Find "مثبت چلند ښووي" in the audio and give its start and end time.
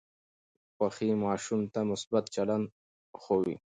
1.91-3.55